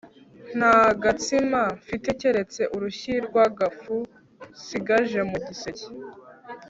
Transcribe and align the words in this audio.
nta 0.57 0.77
gatsima 1.03 1.61
mfite 1.79 2.09
keretse 2.19 2.61
urushyi 2.75 3.13
rwagafu 3.27 3.95
nsigaje 4.57 5.19
mu 5.29 5.37
giseke 5.45 5.87